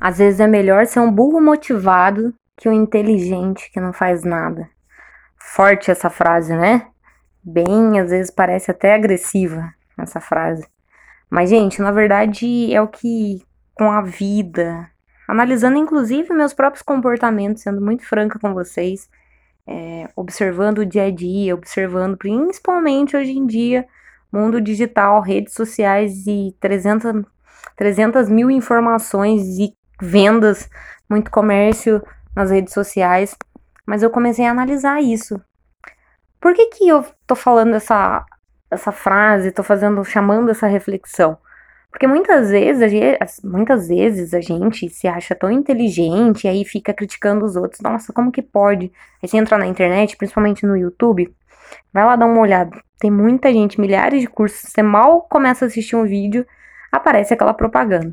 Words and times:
Às 0.00 0.18
vezes 0.18 0.40
é 0.40 0.46
melhor 0.46 0.86
ser 0.86 1.00
um 1.00 1.10
burro 1.10 1.40
motivado 1.40 2.34
que 2.56 2.68
um 2.68 2.72
inteligente 2.72 3.70
que 3.72 3.80
não 3.80 3.92
faz 3.92 4.24
nada. 4.24 4.68
Forte 5.38 5.90
essa 5.90 6.10
frase, 6.10 6.54
né? 6.54 6.86
Bem, 7.42 8.00
às 8.00 8.10
vezes 8.10 8.30
parece 8.30 8.70
até 8.70 8.94
agressiva 8.94 9.72
essa 9.98 10.20
frase. 10.20 10.66
Mas, 11.30 11.50
gente, 11.50 11.80
na 11.82 11.90
verdade 11.90 12.72
é 12.72 12.80
o 12.80 12.88
que 12.88 13.42
com 13.74 13.90
a 13.90 14.02
vida, 14.02 14.88
analisando 15.28 15.76
inclusive 15.76 16.32
meus 16.32 16.54
próprios 16.54 16.82
comportamentos, 16.82 17.62
sendo 17.62 17.80
muito 17.80 18.06
franca 18.06 18.38
com 18.38 18.54
vocês, 18.54 19.08
é, 19.66 20.08
observando 20.14 20.78
o 20.78 20.86
dia 20.86 21.04
a 21.04 21.10
dia, 21.10 21.54
observando 21.54 22.16
principalmente 22.16 23.16
hoje 23.16 23.32
em 23.32 23.46
dia, 23.46 23.86
mundo 24.32 24.60
digital, 24.60 25.20
redes 25.20 25.54
sociais 25.54 26.26
e 26.26 26.54
300, 26.60 27.24
300 27.76 28.28
mil 28.28 28.50
informações 28.50 29.58
e 29.58 29.74
vendas, 30.04 30.68
muito 31.08 31.30
comércio 31.30 32.02
nas 32.34 32.50
redes 32.50 32.72
sociais. 32.72 33.36
Mas 33.86 34.02
eu 34.02 34.10
comecei 34.10 34.46
a 34.46 34.50
analisar 34.50 35.02
isso. 35.02 35.40
Por 36.40 36.54
que, 36.54 36.66
que 36.66 36.88
eu 36.88 37.04
tô 37.26 37.34
falando 37.34 37.74
essa, 37.74 38.24
essa 38.70 38.92
frase, 38.92 39.50
tô 39.50 39.62
fazendo, 39.62 40.04
chamando 40.04 40.50
essa 40.50 40.66
reflexão? 40.66 41.38
Porque 41.90 42.08
muitas 42.08 42.50
vezes, 42.50 43.40
muitas 43.44 43.86
vezes 43.86 44.34
a 44.34 44.40
gente 44.40 44.88
se 44.88 45.06
acha 45.06 45.32
tão 45.32 45.48
inteligente 45.48 46.44
e 46.44 46.48
aí 46.48 46.64
fica 46.64 46.92
criticando 46.92 47.44
os 47.44 47.54
outros. 47.54 47.80
Nossa, 47.80 48.12
como 48.12 48.32
que 48.32 48.42
pode? 48.42 48.92
Aí 49.22 49.28
você 49.28 49.36
entra 49.36 49.56
na 49.56 49.66
internet, 49.66 50.16
principalmente 50.16 50.66
no 50.66 50.76
YouTube, 50.76 51.32
vai 51.92 52.04
lá 52.04 52.16
dar 52.16 52.26
uma 52.26 52.40
olhada. 52.40 52.76
Tem 52.98 53.12
muita 53.12 53.52
gente, 53.52 53.80
milhares 53.80 54.20
de 54.20 54.26
cursos. 54.26 54.70
Você 54.70 54.82
mal 54.82 55.22
começa 55.22 55.64
a 55.64 55.68
assistir 55.68 55.94
um 55.94 56.04
vídeo, 56.04 56.44
aparece 56.90 57.32
aquela 57.32 57.54
propaganda. 57.54 58.12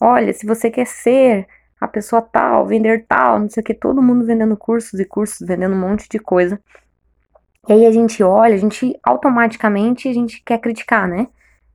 Olha, 0.00 0.32
se 0.32 0.46
você 0.46 0.70
quer 0.70 0.86
ser 0.86 1.46
a 1.80 1.86
pessoa 1.88 2.22
tal, 2.22 2.66
vender 2.66 3.04
tal, 3.06 3.38
não 3.40 3.48
sei 3.48 3.62
o 3.62 3.64
que, 3.64 3.74
todo 3.74 4.02
mundo 4.02 4.24
vendendo 4.24 4.56
cursos 4.56 4.98
e 4.98 5.04
cursos, 5.04 5.46
vendendo 5.46 5.74
um 5.74 5.80
monte 5.80 6.08
de 6.08 6.18
coisa. 6.18 6.60
E 7.68 7.72
aí 7.72 7.86
a 7.86 7.90
gente 7.90 8.22
olha, 8.22 8.54
a 8.54 8.58
gente 8.58 8.98
automaticamente 9.02 10.08
a 10.08 10.12
gente 10.12 10.42
quer 10.44 10.58
criticar, 10.58 11.08
né? 11.08 11.26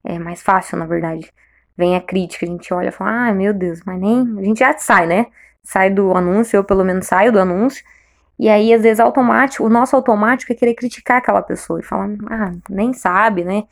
É 0.04 0.18
mais 0.18 0.42
fácil, 0.42 0.78
na 0.78 0.86
verdade. 0.86 1.32
Vem 1.78 1.96
a 1.96 2.02
crítica, 2.02 2.46
a 2.46 2.50
gente 2.50 2.74
olha 2.74 2.90
e 2.90 2.92
fala, 2.92 3.30
ah, 3.30 3.34
meu 3.34 3.54
Deus, 3.54 3.82
mas 3.86 4.00
nem. 4.00 4.20
A 4.40 4.44
gente 4.44 4.60
já 4.60 4.78
sai, 4.78 5.06
né? 5.06 5.28
Sai 5.64 5.90
do 5.90 6.16
anúncio, 6.16 6.58
eu 6.58 6.64
pelo 6.64 6.84
menos 6.84 7.08
saio 7.08 7.32
do 7.32 7.40
anúncio. 7.40 7.84
E 8.40 8.50
aí, 8.50 8.74
às 8.74 8.82
vezes, 8.82 9.00
automático, 9.00 9.64
o 9.64 9.70
nosso 9.70 9.96
automático 9.96 10.52
é 10.52 10.56
querer 10.56 10.74
criticar 10.74 11.18
aquela 11.18 11.42
pessoa 11.42 11.80
e 11.80 11.84
falar, 11.84 12.10
ah, 12.30 12.52
nem 12.70 12.94
sabe, 12.94 13.44
né? 13.44 13.64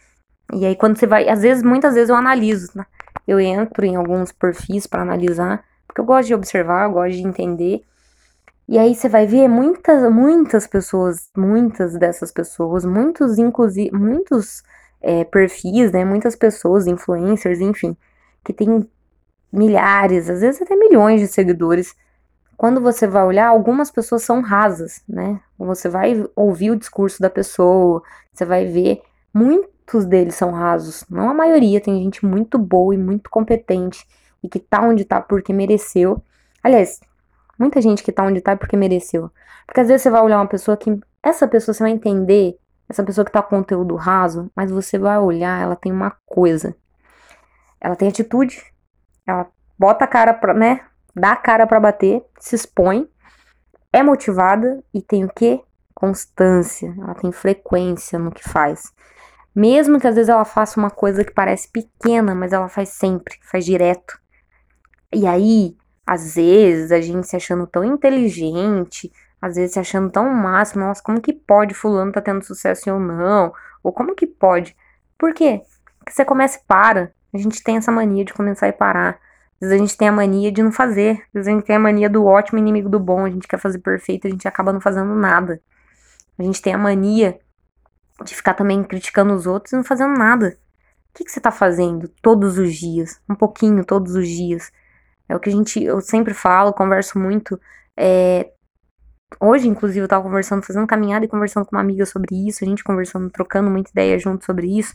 E 0.53 0.65
aí, 0.65 0.75
quando 0.75 0.97
você 0.97 1.07
vai. 1.07 1.27
Às 1.29 1.41
vezes, 1.41 1.63
muitas 1.63 1.95
vezes 1.95 2.09
eu 2.09 2.15
analiso, 2.15 2.71
né? 2.75 2.85
Eu 3.27 3.39
entro 3.39 3.85
em 3.85 3.95
alguns 3.95 4.31
perfis 4.31 4.87
para 4.87 5.01
analisar, 5.01 5.63
porque 5.87 6.01
eu 6.01 6.05
gosto 6.05 6.27
de 6.27 6.35
observar, 6.35 6.85
eu 6.87 6.93
gosto 6.93 7.15
de 7.15 7.27
entender. 7.27 7.83
E 8.67 8.77
aí 8.77 8.93
você 8.93 9.09
vai 9.09 9.25
ver 9.25 9.47
muitas, 9.47 10.11
muitas 10.11 10.67
pessoas, 10.67 11.29
muitas 11.35 11.97
dessas 11.97 12.31
pessoas, 12.31 12.85
muitos, 12.85 13.39
inclusive, 13.39 13.91
muitos 13.91 14.63
é, 15.01 15.23
perfis, 15.23 15.91
né? 15.91 16.05
Muitas 16.05 16.35
pessoas, 16.35 16.85
influencers, 16.85 17.59
enfim, 17.59 17.97
que 18.43 18.53
tem 18.53 18.87
milhares, 19.51 20.29
às 20.29 20.41
vezes 20.41 20.61
até 20.61 20.75
milhões 20.75 21.19
de 21.19 21.27
seguidores. 21.27 21.95
Quando 22.55 22.81
você 22.81 23.07
vai 23.07 23.23
olhar, 23.23 23.47
algumas 23.47 23.89
pessoas 23.89 24.23
são 24.23 24.41
rasas, 24.41 25.01
né? 25.07 25.39
Você 25.57 25.89
vai 25.89 26.25
ouvir 26.35 26.71
o 26.71 26.75
discurso 26.75 27.21
da 27.21 27.29
pessoa, 27.29 28.03
você 28.31 28.45
vai 28.45 28.65
ver, 28.65 29.01
muitos 29.89 30.05
deles 30.05 30.35
são 30.35 30.51
rasos. 30.51 31.03
Não 31.09 31.29
a 31.29 31.33
maioria, 31.33 31.81
tem 31.81 32.03
gente 32.03 32.25
muito 32.25 32.57
boa 32.57 32.93
e 32.93 32.97
muito 32.97 33.29
competente 33.29 34.07
e 34.43 34.47
que 34.47 34.59
tá 34.59 34.81
onde 34.81 35.03
tá 35.03 35.19
porque 35.19 35.51
mereceu. 35.51 36.23
Aliás, 36.63 36.99
muita 37.57 37.81
gente 37.81 38.03
que 38.03 38.11
tá 38.11 38.23
onde 38.23 38.39
tá 38.39 38.55
porque 38.55 38.77
mereceu. 38.77 39.31
Porque 39.65 39.81
às 39.81 39.87
vezes 39.87 40.03
você 40.03 40.09
vai 40.09 40.21
olhar 40.21 40.37
uma 40.37 40.47
pessoa 40.47 40.77
que 40.77 40.99
essa 41.23 41.47
pessoa 41.47 41.73
você 41.73 41.83
vai 41.83 41.91
entender 41.91 42.57
essa 42.87 43.03
pessoa 43.03 43.25
que 43.25 43.31
tá 43.31 43.41
com 43.41 43.57
conteúdo 43.57 43.95
raso, 43.95 44.49
mas 44.55 44.71
você 44.71 44.97
vai 44.97 45.17
olhar, 45.19 45.61
ela 45.61 45.75
tem 45.75 45.91
uma 45.91 46.15
coisa. 46.25 46.75
Ela 47.81 47.95
tem 47.95 48.09
atitude, 48.09 48.63
ela 49.27 49.47
bota 49.77 50.05
a 50.05 50.07
cara 50.07 50.33
pra, 50.33 50.53
né? 50.53 50.81
Dá 51.15 51.31
a 51.31 51.35
cara 51.35 51.67
para 51.67 51.79
bater, 51.79 52.23
se 52.39 52.55
expõe, 52.55 53.07
é 53.91 54.01
motivada 54.03 54.83
e 54.93 55.01
tem 55.01 55.23
o 55.23 55.29
quê? 55.29 55.61
Constância, 55.93 56.95
ela 56.97 57.13
tem 57.15 57.31
frequência 57.31 58.17
no 58.17 58.31
que 58.31 58.47
faz. 58.47 58.93
Mesmo 59.59 59.99
que 59.99 60.07
às 60.07 60.15
vezes 60.15 60.29
ela 60.29 60.45
faça 60.45 60.79
uma 60.79 60.89
coisa 60.89 61.21
que 61.21 61.33
parece 61.33 61.69
pequena, 61.69 62.33
mas 62.33 62.53
ela 62.53 62.69
faz 62.69 62.89
sempre, 62.89 63.37
faz 63.41 63.65
direto. 63.65 64.17
E 65.13 65.27
aí, 65.27 65.75
às 66.07 66.35
vezes, 66.35 66.93
a 66.93 67.01
gente 67.01 67.27
se 67.27 67.35
achando 67.35 67.67
tão 67.67 67.83
inteligente, 67.83 69.11
às 69.41 69.55
vezes 69.55 69.73
se 69.73 69.79
achando 69.79 70.09
tão 70.09 70.33
máximo, 70.33 70.85
nossa, 70.85 71.03
como 71.03 71.19
que 71.19 71.33
pode 71.33 71.73
fulano 71.73 72.09
tá 72.09 72.21
tendo 72.21 72.41
sucesso 72.41 72.89
ou 72.89 73.01
não? 73.01 73.51
Ou 73.83 73.91
como 73.91 74.15
que 74.15 74.25
pode? 74.25 74.77
Por 75.17 75.33
quê? 75.33 75.61
Porque 75.97 76.13
você 76.13 76.23
começa 76.23 76.57
e 76.57 76.61
para. 76.65 77.11
A 77.33 77.37
gente 77.37 77.61
tem 77.61 77.75
essa 77.75 77.91
mania 77.91 78.23
de 78.23 78.33
começar 78.33 78.69
e 78.69 78.71
parar. 78.71 79.19
Às 79.55 79.67
vezes 79.67 79.75
a 79.75 79.77
gente 79.77 79.97
tem 79.97 80.07
a 80.07 80.13
mania 80.13 80.53
de 80.53 80.63
não 80.63 80.71
fazer. 80.71 81.21
Às 81.27 81.33
vezes 81.33 81.47
a 81.49 81.51
gente 81.51 81.65
tem 81.65 81.75
a 81.75 81.79
mania 81.79 82.09
do 82.09 82.25
ótimo 82.25 82.59
inimigo 82.59 82.87
do 82.87 82.97
bom. 82.97 83.25
A 83.25 83.29
gente 83.29 83.45
quer 83.45 83.59
fazer 83.59 83.79
perfeito, 83.79 84.25
a 84.25 84.29
gente 84.29 84.47
acaba 84.47 84.71
não 84.71 84.79
fazendo 84.79 85.13
nada. 85.15 85.61
A 86.37 86.43
gente 86.43 86.61
tem 86.61 86.73
a 86.73 86.77
mania 86.77 87.37
de 88.23 88.35
ficar 88.35 88.53
também 88.53 88.83
criticando 88.83 89.33
os 89.33 89.45
outros 89.47 89.73
e 89.73 89.75
não 89.75 89.83
fazendo 89.83 90.17
nada. 90.17 90.57
O 91.11 91.17
que, 91.17 91.23
que 91.25 91.31
você 91.31 91.41
tá 91.41 91.51
fazendo 91.51 92.07
todos 92.21 92.57
os 92.57 92.75
dias? 92.75 93.19
Um 93.29 93.35
pouquinho 93.35 93.83
todos 93.83 94.15
os 94.15 94.27
dias. 94.27 94.71
É 95.27 95.35
o 95.35 95.39
que 95.39 95.49
a 95.49 95.51
gente, 95.51 95.83
eu 95.83 96.01
sempre 96.01 96.33
falo, 96.33 96.73
converso 96.73 97.19
muito. 97.19 97.59
É, 97.97 98.51
Hoje, 99.39 99.67
inclusive, 99.67 99.99
eu 99.99 100.07
tava 100.07 100.23
conversando, 100.23 100.63
fazendo 100.63 100.87
caminhada 100.87 101.25
e 101.25 101.27
conversando 101.27 101.65
com 101.65 101.75
uma 101.75 101.81
amiga 101.81 102.05
sobre 102.05 102.35
isso, 102.47 102.63
a 102.63 102.67
gente 102.67 102.83
conversando, 102.83 103.29
trocando 103.29 103.69
muita 103.69 103.91
ideia 103.91 104.17
junto 104.17 104.43
sobre 104.43 104.67
isso. 104.67 104.93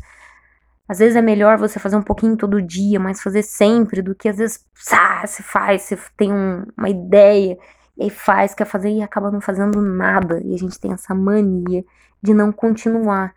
Às 0.89 0.99
vezes 0.99 1.17
é 1.17 1.23
melhor 1.23 1.56
você 1.56 1.79
fazer 1.79 1.97
um 1.97 2.03
pouquinho 2.03 2.37
todo 2.37 2.61
dia, 2.61 2.99
mas 3.01 3.23
fazer 3.23 3.43
sempre, 3.43 4.03
do 4.03 4.15
que 4.15 4.29
às 4.29 4.37
vezes, 4.37 4.67
ah, 4.93 5.27
você 5.27 5.43
faz, 5.43 5.83
você 5.83 5.99
tem 6.17 6.33
um, 6.33 6.65
uma 6.77 6.91
ideia, 6.91 7.56
e 7.97 8.10
faz, 8.10 8.55
quer 8.55 8.65
fazer 8.65 8.91
e 8.91 9.03
acaba 9.03 9.31
não 9.31 9.41
fazendo 9.41 9.81
nada. 9.81 10.41
E 10.44 10.55
a 10.55 10.59
gente 10.59 10.78
tem 10.78 10.93
essa 10.93 11.15
mania 11.15 11.84
de 12.22 12.34
não 12.34 12.53
continuar. 12.53 13.34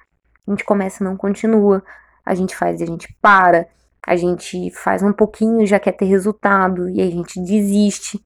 A 0.47 0.51
gente 0.51 0.63
começa 0.63 1.03
e 1.03 1.05
não 1.05 1.15
continua. 1.15 1.83
A 2.25 2.33
gente 2.33 2.55
faz 2.55 2.79
e 2.79 2.83
a 2.83 2.87
gente 2.87 3.15
para. 3.21 3.67
A 4.05 4.15
gente 4.15 4.71
faz 4.71 5.03
um 5.03 5.13
pouquinho 5.13 5.61
e 5.61 5.67
já 5.67 5.79
quer 5.79 5.91
ter 5.91 6.05
resultado. 6.05 6.89
E 6.89 7.01
a 7.01 7.09
gente 7.09 7.39
desiste. 7.39 8.23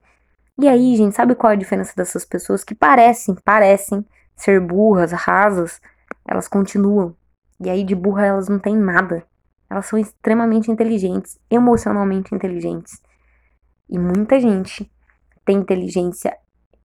E 0.58 0.68
aí, 0.68 0.96
gente, 0.96 1.16
sabe 1.16 1.36
qual 1.36 1.52
é 1.52 1.56
a 1.56 1.60
diferença 1.60 1.94
dessas 1.96 2.24
pessoas 2.24 2.64
que 2.64 2.76
parecem, 2.76 3.36
parecem 3.44 4.06
ser 4.36 4.60
burras, 4.62 5.12
rasas? 5.12 5.82
Elas 6.28 6.48
continuam. 6.48 7.16
E 7.60 7.70
aí, 7.70 7.84
de 7.84 7.96
burra, 7.96 8.28
elas 8.28 8.48
não 8.48 8.60
têm 8.60 8.76
nada. 8.76 9.26
Elas 9.70 9.86
são 9.86 9.98
extremamente 9.98 10.70
inteligentes, 10.70 11.40
emocionalmente 11.50 12.36
inteligentes. 12.36 13.02
E 13.90 13.98
muita 13.98 14.40
gente 14.40 14.92
tem 15.46 15.58
inteligência, 15.58 16.36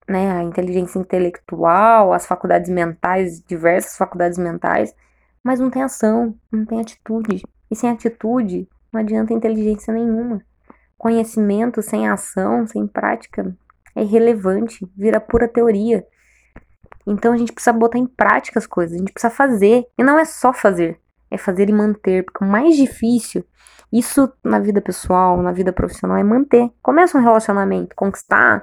né? 0.08 0.32
A 0.32 0.42
inteligência 0.42 0.98
intelectual, 0.98 2.12
as 2.12 2.26
faculdades 2.26 2.70
mentais, 2.70 3.40
diversas 3.42 3.96
faculdades 3.96 4.38
mentais, 4.38 4.94
mas 5.42 5.60
não 5.60 5.70
tem 5.70 5.82
ação, 5.82 6.34
não 6.50 6.64
tem 6.64 6.80
atitude. 6.80 7.42
E 7.70 7.76
sem 7.76 7.90
atitude, 7.90 8.68
não 8.92 9.00
adianta 9.00 9.32
inteligência 9.32 9.92
nenhuma. 9.92 10.42
Conhecimento 10.96 11.82
sem 11.82 12.08
ação, 12.08 12.66
sem 12.66 12.86
prática, 12.86 13.54
é 13.94 14.02
irrelevante, 14.02 14.86
vira 14.96 15.20
pura 15.20 15.48
teoria. 15.48 16.06
Então 17.06 17.32
a 17.32 17.36
gente 17.36 17.52
precisa 17.52 17.72
botar 17.72 17.98
em 17.98 18.06
prática 18.06 18.58
as 18.58 18.66
coisas, 18.66 18.96
a 18.96 18.98
gente 18.98 19.12
precisa 19.12 19.32
fazer. 19.32 19.86
E 19.98 20.02
não 20.02 20.18
é 20.18 20.24
só 20.24 20.52
fazer, 20.52 21.00
é 21.30 21.38
fazer 21.38 21.68
e 21.68 21.72
manter. 21.72 22.24
Porque 22.24 22.44
o 22.44 22.48
mais 22.48 22.76
difícil, 22.76 23.44
isso 23.92 24.32
na 24.44 24.58
vida 24.58 24.80
pessoal, 24.80 25.40
na 25.42 25.52
vida 25.52 25.72
profissional, 25.72 26.16
é 26.16 26.22
manter. 26.22 26.70
Começa 26.82 27.16
um 27.18 27.22
relacionamento, 27.22 27.94
conquistar, 27.94 28.62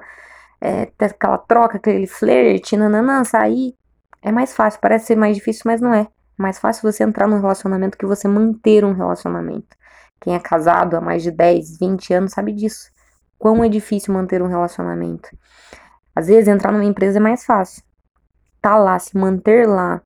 é, 0.60 0.86
ter 0.86 1.06
aquela 1.06 1.38
troca, 1.38 1.76
aquele 1.76 2.06
flerte, 2.06 2.76
nananã, 2.76 3.24
sair. 3.24 3.74
É 4.22 4.32
mais 4.32 4.54
fácil, 4.54 4.80
parece 4.80 5.06
ser 5.06 5.16
mais 5.16 5.36
difícil, 5.36 5.62
mas 5.66 5.80
não 5.80 5.92
é. 5.92 6.02
É 6.02 6.42
mais 6.42 6.58
fácil 6.58 6.90
você 6.90 7.04
entrar 7.04 7.28
num 7.28 7.40
relacionamento 7.40 7.98
que 7.98 8.06
você 8.06 8.26
manter 8.26 8.84
um 8.84 8.92
relacionamento. 8.92 9.76
Quem 10.20 10.34
é 10.34 10.40
casado 10.40 10.96
há 10.96 11.00
mais 11.00 11.22
de 11.22 11.30
10, 11.30 11.78
20 11.78 12.14
anos 12.14 12.32
sabe 12.32 12.52
disso. 12.52 12.90
Quão 13.38 13.62
é 13.62 13.68
difícil 13.68 14.14
manter 14.14 14.40
um 14.40 14.46
relacionamento. 14.46 15.28
Às 16.16 16.28
vezes 16.28 16.48
entrar 16.48 16.72
numa 16.72 16.84
empresa 16.84 17.18
é 17.18 17.20
mais 17.20 17.44
fácil. 17.44 17.82
Tá 18.62 18.78
lá, 18.78 18.98
se 18.98 19.16
manter 19.18 19.68
lá, 19.68 20.00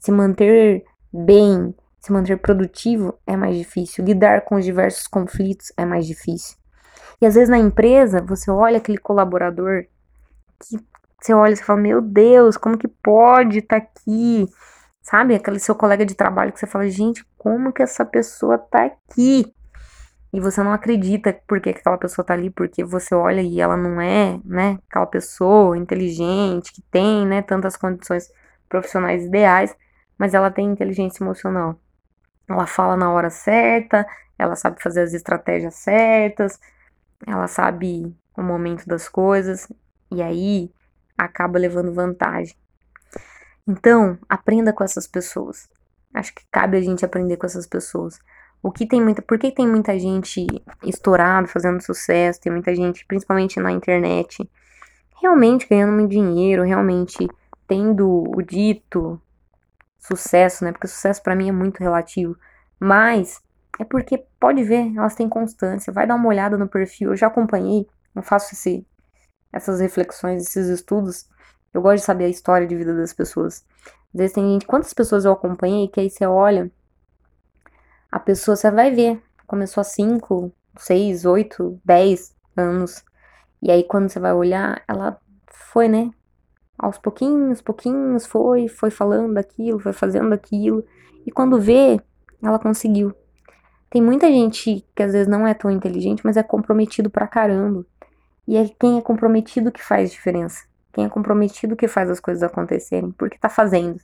se 0.00 0.10
manter 0.10 0.84
bem, 1.12 1.72
se 2.02 2.12
manter 2.12 2.36
produtivo 2.36 3.18
é 3.26 3.36
mais 3.36 3.56
difícil. 3.56 4.04
Lidar 4.04 4.42
com 4.42 4.56
os 4.56 4.64
diversos 4.64 5.06
conflitos 5.06 5.72
é 5.76 5.84
mais 5.84 6.06
difícil. 6.06 6.56
E 7.20 7.26
às 7.26 7.34
vezes 7.34 7.48
na 7.48 7.58
empresa, 7.58 8.20
você 8.20 8.50
olha 8.50 8.78
aquele 8.78 8.98
colaborador 8.98 9.84
que 10.58 10.76
você 11.20 11.32
olha 11.32 11.52
e 11.52 11.56
fala: 11.56 11.80
Meu 11.80 12.02
Deus, 12.02 12.56
como 12.56 12.76
que 12.76 12.88
pode 12.88 13.58
estar 13.60 13.80
tá 13.80 13.86
aqui? 13.86 14.46
Sabe? 15.00 15.34
Aquele 15.34 15.60
seu 15.60 15.74
colega 15.74 16.04
de 16.04 16.14
trabalho 16.14 16.52
que 16.52 16.58
você 16.58 16.66
fala: 16.66 16.88
Gente, 16.90 17.24
como 17.38 17.72
que 17.72 17.82
essa 17.82 18.04
pessoa 18.04 18.58
tá 18.58 18.84
aqui? 18.84 19.54
e 20.32 20.40
você 20.40 20.62
não 20.62 20.72
acredita 20.72 21.38
porque 21.46 21.70
aquela 21.70 21.98
pessoa 21.98 22.24
tá 22.24 22.32
ali, 22.32 22.48
porque 22.48 22.82
você 22.82 23.14
olha 23.14 23.42
e 23.42 23.60
ela 23.60 23.76
não 23.76 24.00
é, 24.00 24.40
né, 24.44 24.78
aquela 24.88 25.06
pessoa 25.06 25.76
inteligente, 25.76 26.72
que 26.72 26.80
tem, 26.90 27.26
né, 27.26 27.42
tantas 27.42 27.76
condições 27.76 28.32
profissionais 28.68 29.26
ideais, 29.26 29.76
mas 30.16 30.32
ela 30.32 30.50
tem 30.50 30.70
inteligência 30.70 31.22
emocional. 31.22 31.78
Ela 32.52 32.66
fala 32.66 32.96
na 32.96 33.10
hora 33.10 33.30
certa, 33.30 34.06
ela 34.38 34.56
sabe 34.56 34.82
fazer 34.82 35.02
as 35.02 35.14
estratégias 35.14 35.74
certas, 35.74 36.60
ela 37.26 37.46
sabe 37.46 38.14
o 38.36 38.42
momento 38.42 38.86
das 38.86 39.08
coisas 39.08 39.70
e 40.10 40.22
aí 40.22 40.70
acaba 41.16 41.58
levando 41.58 41.92
vantagem. 41.92 42.56
Então, 43.66 44.18
aprenda 44.28 44.72
com 44.72 44.82
essas 44.82 45.06
pessoas. 45.06 45.68
Acho 46.12 46.34
que 46.34 46.42
cabe 46.50 46.76
a 46.76 46.80
gente 46.80 47.04
aprender 47.04 47.36
com 47.36 47.46
essas 47.46 47.66
pessoas. 47.66 48.18
O 48.62 48.70
que 48.70 48.86
tem 48.86 49.00
muita, 49.00 49.22
por 49.22 49.38
que 49.38 49.50
tem 49.50 49.66
muita 49.66 49.98
gente 49.98 50.46
estourado, 50.82 51.48
fazendo 51.48 51.80
sucesso, 51.82 52.40
tem 52.40 52.52
muita 52.52 52.74
gente, 52.74 53.04
principalmente 53.06 53.58
na 53.58 53.72
internet, 53.72 54.48
realmente 55.20 55.66
ganhando 55.68 55.92
muito 55.92 56.10
dinheiro, 56.10 56.62
realmente 56.62 57.28
tendo 57.66 58.24
o 58.36 58.42
dito 58.42 59.20
sucesso, 60.02 60.64
né? 60.64 60.72
Porque 60.72 60.88
sucesso 60.88 61.22
para 61.22 61.36
mim 61.36 61.48
é 61.48 61.52
muito 61.52 61.78
relativo, 61.78 62.36
mas 62.78 63.40
é 63.78 63.84
porque 63.84 64.26
pode 64.38 64.62
ver, 64.64 64.92
elas 64.96 65.14
têm 65.14 65.28
constância. 65.28 65.92
Vai 65.92 66.06
dar 66.06 66.16
uma 66.16 66.28
olhada 66.28 66.58
no 66.58 66.68
perfil. 66.68 67.10
Eu 67.10 67.16
já 67.16 67.28
acompanhei, 67.28 67.88
eu 68.14 68.22
faço 68.22 68.54
esse, 68.54 68.86
essas 69.52 69.80
reflexões, 69.80 70.42
esses 70.42 70.68
estudos. 70.68 71.28
Eu 71.72 71.80
gosto 71.80 72.00
de 72.00 72.04
saber 72.04 72.24
a 72.24 72.28
história 72.28 72.66
de 72.66 72.76
vida 72.76 72.94
das 72.94 73.12
pessoas. 73.12 73.64
Às 74.12 74.18
vezes 74.18 74.34
tem 74.34 74.44
gente, 74.52 74.66
quantas 74.66 74.92
pessoas 74.92 75.24
eu 75.24 75.32
acompanhei 75.32 75.88
que 75.88 76.00
aí 76.00 76.10
você 76.10 76.26
olha 76.26 76.70
a 78.10 78.18
pessoa, 78.18 78.56
você 78.56 78.70
vai 78.70 78.90
ver, 78.90 79.22
começou 79.46 79.80
há 79.80 79.84
5, 79.84 80.52
6, 80.76 81.24
8, 81.24 81.80
10 81.82 82.36
anos. 82.54 83.02
E 83.62 83.70
aí 83.70 83.84
quando 83.84 84.10
você 84.10 84.20
vai 84.20 84.34
olhar, 84.34 84.82
ela 84.86 85.18
foi, 85.46 85.88
né? 85.88 86.10
Aos 86.82 86.98
pouquinhos, 86.98 87.62
pouquinhos, 87.62 88.26
foi, 88.26 88.66
foi 88.66 88.90
falando 88.90 89.38
aquilo, 89.38 89.78
foi 89.78 89.92
fazendo 89.92 90.32
aquilo. 90.34 90.84
E 91.24 91.30
quando 91.30 91.60
vê, 91.60 92.00
ela 92.42 92.58
conseguiu. 92.58 93.14
Tem 93.88 94.02
muita 94.02 94.26
gente 94.26 94.84
que 94.92 95.00
às 95.04 95.12
vezes 95.12 95.28
não 95.28 95.46
é 95.46 95.54
tão 95.54 95.70
inteligente, 95.70 96.22
mas 96.24 96.36
é 96.36 96.42
comprometido 96.42 97.08
pra 97.08 97.28
caramba. 97.28 97.86
E 98.48 98.56
é 98.56 98.68
quem 98.68 98.98
é 98.98 99.00
comprometido 99.00 99.70
que 99.70 99.80
faz 99.80 100.10
diferença. 100.10 100.64
Quem 100.92 101.04
é 101.04 101.08
comprometido 101.08 101.76
que 101.76 101.86
faz 101.86 102.10
as 102.10 102.18
coisas 102.18 102.42
acontecerem, 102.42 103.12
porque 103.12 103.38
tá 103.38 103.48
fazendo. 103.48 104.00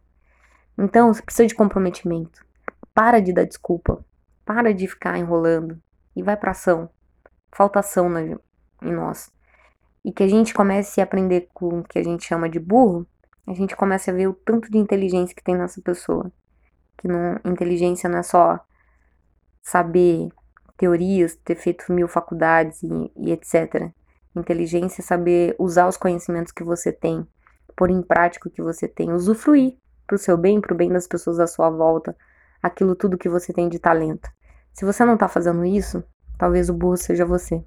Então, 0.79 1.13
você 1.13 1.21
precisa 1.21 1.49
de 1.49 1.57
comprometimento. 1.57 2.47
Para 2.95 3.19
de 3.19 3.33
dar 3.33 3.45
desculpa. 3.45 4.05
Para 4.45 4.73
de 4.73 4.87
ficar 4.87 5.19
enrolando. 5.19 5.83
E 6.15 6.23
vai 6.23 6.37
pra 6.37 6.53
ação. 6.53 6.89
Falta 7.51 7.81
ação 7.81 8.09
na, 8.09 8.21
em 8.21 8.39
nós. 8.83 9.33
E 10.09 10.13
que 10.13 10.23
a 10.23 10.27
gente 10.27 10.55
comece 10.55 11.03
a 11.03 11.05
aprender 11.05 11.51
com 11.53 11.81
o 11.81 11.85
que 11.85 11.99
a 11.99 12.03
gente 12.03 12.25
chama 12.25 12.49
de 12.49 12.59
burro, 12.59 13.07
a 13.47 13.53
gente 13.53 13.77
comece 13.77 14.11
a 14.11 14.15
ver 14.15 14.27
o 14.27 14.33
tanto 14.33 14.71
de 14.71 14.79
inteligência 14.79 15.37
que 15.37 15.45
tem 15.45 15.55
nessa 15.55 15.83
pessoa. 15.83 16.33
Que 16.97 17.07
não, 17.07 17.39
inteligência 17.45 18.09
não 18.09 18.17
é 18.17 18.23
só 18.23 18.59
saber 19.61 20.31
teorias, 20.79 21.37
ter 21.45 21.57
feito 21.57 21.93
mil 21.93 22.09
faculdades 22.09 22.83
e, 22.83 23.13
e 23.19 23.33
etc. 23.33 23.93
Inteligência 24.35 25.03
é 25.03 25.05
saber 25.05 25.55
usar 25.59 25.87
os 25.87 25.99
conhecimentos 25.99 26.53
que 26.53 26.65
você 26.65 26.91
tem, 26.91 27.29
pôr 27.77 27.91
em 27.91 28.01
prática 28.01 28.49
o 28.49 28.51
que 28.51 28.63
você 28.63 28.89
tem, 28.89 29.13
usufruir 29.13 29.77
para 30.07 30.17
o 30.17 30.19
seu 30.19 30.39
bem, 30.39 30.59
para 30.59 30.73
o 30.73 30.77
bem 30.77 30.89
das 30.89 31.07
pessoas 31.07 31.39
à 31.39 31.47
sua 31.47 31.69
volta, 31.69 32.17
aquilo 32.63 32.97
tudo 32.97 33.19
que 33.19 33.29
você 33.29 33.53
tem 33.53 33.69
de 33.69 33.79
talento. 33.79 34.31
Se 34.73 34.87
você 34.87 35.05
não 35.05 35.15
está 35.15 35.29
fazendo 35.29 35.67
isso, 35.67 36.03
talvez 36.39 36.71
o 36.71 36.73
burro 36.73 36.97
seja 36.97 37.27
você. 37.27 37.63